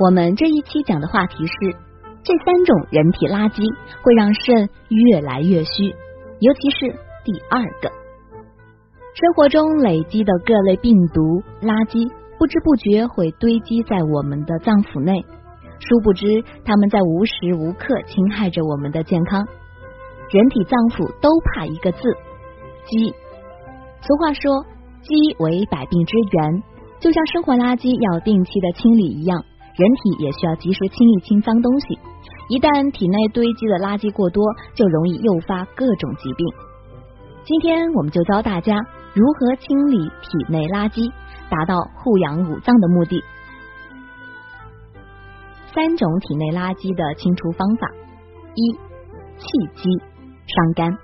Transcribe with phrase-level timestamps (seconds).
[0.00, 1.54] 我们这一期讲的话题是
[2.24, 3.62] 这三种人体垃圾
[4.02, 5.94] 会让肾越来越虚，
[6.40, 6.90] 尤其是
[7.22, 7.92] 第二个。
[9.14, 15.24] 生活中累积的各类病毒垃圾，不知不觉会堆积在我们的脏腑内，
[15.78, 19.46] 殊不知他们在无时无刻侵害着我们的健康。
[20.32, 22.00] 人体脏腑都怕一个字——
[22.90, 23.14] 积。
[24.02, 24.66] 俗话说，
[25.02, 26.62] 积为百病之源，
[26.98, 29.44] 就像生活垃圾要定期的清理一样。
[29.76, 31.98] 人体也需要及时清一清脏东西，
[32.48, 36.46] 一旦体内堆积的垃圾过多，就容易诱发各种疾病。
[37.42, 38.78] 今天我们就教大家
[39.14, 41.10] 如何清理体内垃圾，
[41.50, 43.20] 达到护养五脏的目的。
[45.74, 47.90] 三种体内垃圾的清除方法：
[48.54, 48.72] 一、
[49.36, 49.90] 气机
[50.46, 50.96] 伤肝。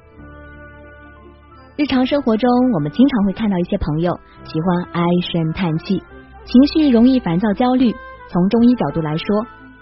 [1.75, 5.03] 日常生活中，我们经常会看到一些朋友喜欢唉
[5.33, 6.01] 声叹气，
[6.45, 7.93] 情绪容易烦躁、焦虑。
[8.33, 9.27] 从中医角度来说，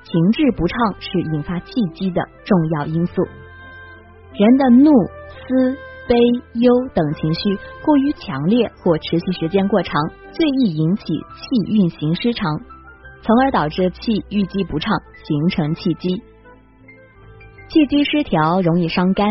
[0.05, 3.23] 情志不畅是引发气机的重要因素。
[4.33, 4.91] 人的怒、
[5.28, 5.77] 思、
[6.09, 6.17] 悲、
[6.55, 10.00] 忧等情绪过于强烈或持续时间过长，
[10.33, 12.58] 最易引起气运行失常，
[13.20, 16.23] 从而导致气郁积不畅，形成气机。
[17.69, 19.28] 气机失调容易伤肝，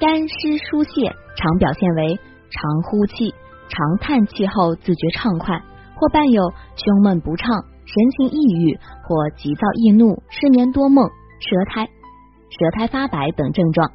[0.00, 3.34] 肝湿疏泄常表现为常呼气、
[3.68, 5.62] 常叹气后自觉畅快，
[5.96, 7.64] 或伴有胸闷不畅。
[7.84, 11.08] 神情抑郁或急躁易怒、失眠多梦、
[11.40, 13.90] 舌苔、舌苔发白等症状。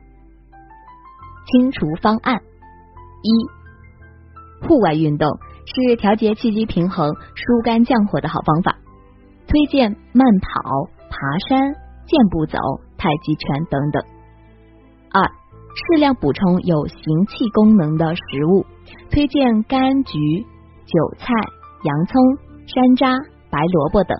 [1.46, 2.42] 清除方案
[3.24, 5.30] 一：户外运动
[5.66, 8.78] 是调节气机平衡、疏肝降火的好方法，
[9.48, 11.74] 推荐慢跑、爬山、
[12.06, 12.58] 健步走、
[12.98, 14.04] 太极拳等等。
[15.12, 18.66] 二：适量补充有行气功能的食物，
[19.10, 20.46] 推荐柑橘、
[20.86, 21.34] 韭菜、
[21.84, 22.22] 洋葱、
[22.68, 23.37] 山楂。
[23.50, 24.18] 白萝卜等。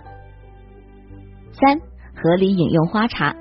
[1.52, 1.78] 三、
[2.14, 3.34] 合理饮用花茶，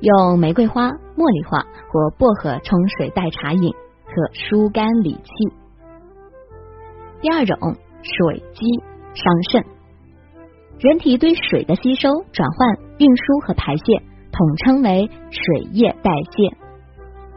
[0.00, 1.58] 用玫瑰花、茉莉花
[1.90, 3.72] 或薄荷冲水代茶饮，
[4.06, 5.30] 可疏肝理气。
[7.20, 7.56] 第二种，
[8.02, 8.64] 水积
[9.14, 9.64] 伤肾。
[10.78, 14.00] 人体对水的吸收、转换、运输和排泄，
[14.30, 16.56] 统称为水液代谢。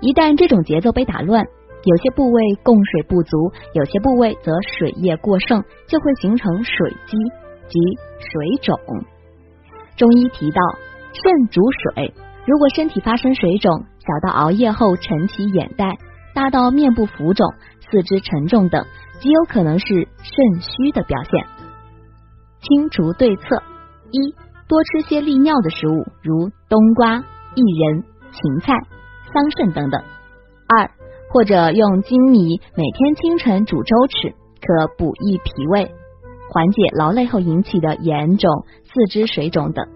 [0.02, 1.44] 一旦这种节奏被打乱，
[1.84, 3.38] 有些部位供水不足，
[3.73, 7.18] 有些部位则水液过剩，就会形成水积。
[7.72, 7.80] 及
[8.20, 8.78] 水肿。
[9.96, 10.62] 中医提到，
[11.14, 12.14] 肾主水，
[12.46, 15.98] 如果身体发生水肿，小到熬夜后晨起眼袋，
[16.34, 17.48] 大到面部浮肿、
[17.90, 18.86] 四肢沉重等，
[19.22, 21.46] 极有可能是肾虚的表现。
[22.62, 23.44] 清除对策：
[24.12, 24.36] 一、
[24.68, 27.24] 多吃些利尿的食物，如冬瓜、
[27.56, 28.74] 薏仁、芹菜、
[29.34, 30.02] 桑葚等等；
[30.68, 30.92] 二、
[31.32, 34.30] 或者用粳米每天清晨煮粥吃，
[34.62, 35.92] 可补益脾胃。
[36.53, 39.88] 缓解劳累后引起的眼肿、四肢水肿等。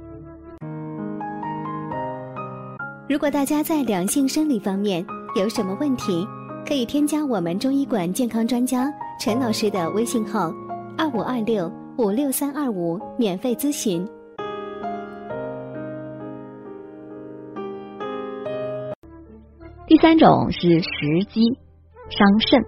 [3.09, 5.05] 如果大家在两性生理方面
[5.35, 6.25] 有什么问题，
[6.65, 8.89] 可以添加我们中医馆健康专家
[9.19, 10.49] 陈老师的微信号：
[10.97, 14.07] 二五二六五六三二五，免费咨询。
[19.87, 21.41] 第三种是食积
[22.09, 22.61] 伤肾，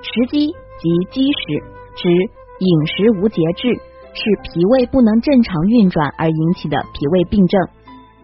[0.00, 0.46] 食积
[0.78, 1.64] 即积食，
[1.96, 2.43] 指。
[2.60, 3.68] 饮食无节制
[4.14, 7.60] 是脾胃不能正常运转而引起的脾胃病症，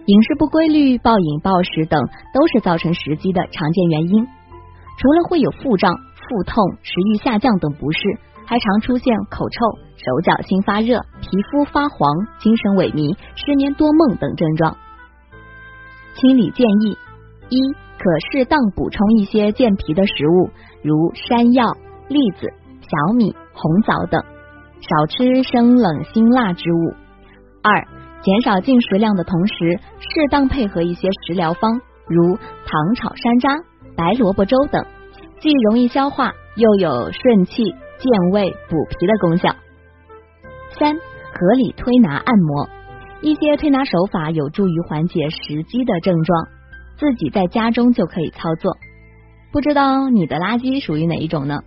[0.07, 2.01] 饮食不规律、暴饮暴食等
[2.33, 4.25] 都是造成食积的常见原因。
[4.99, 7.99] 除了会有腹胀、腹痛、食欲下降等不适，
[8.47, 11.99] 还常出现口臭、手脚心发热、皮肤发黄、
[12.39, 14.77] 精神萎靡、失眠多梦等症状。
[16.15, 16.97] 清理建议：
[17.49, 20.51] 一、可适当补充一些健脾的食物，
[20.85, 21.77] 如山药、
[22.09, 22.47] 栗子。
[22.91, 24.21] 小米、红枣等，
[24.81, 26.95] 少吃生冷辛辣之物。
[27.63, 27.87] 二、
[28.21, 29.55] 减少进食量的同时，
[30.01, 33.63] 适当配合一些食疗方，如糖炒山楂、
[33.97, 34.85] 白萝卜粥等，
[35.39, 39.51] 既容易消化，又有顺气、健胃、补脾的功效。
[40.77, 42.69] 三、合理推拿按摩，
[43.21, 46.49] 一些推拿手法有助于缓解食积的症状，
[46.99, 48.77] 自己在家中就可以操作。
[49.53, 51.61] 不知道你的垃圾属于哪一种呢？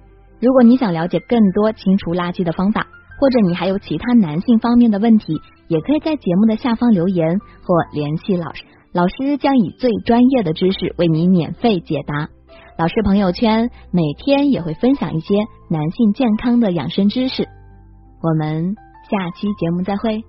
[0.44, 2.86] 如果你想了解更多清除垃圾的方法，
[3.18, 12.28] 或者你还有其他男性方面的问题，也可以在节目的下方留言或联系老师，老师将以最专业的知识为你免费解答。
[12.78, 15.34] 老师朋友圈每天也会分享一些
[15.70, 17.48] 男性健康的养生知识。
[18.22, 18.76] 我们
[19.10, 20.26] 下期节目再会。